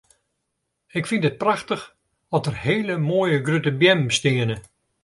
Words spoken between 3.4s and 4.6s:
grutte beammen steane.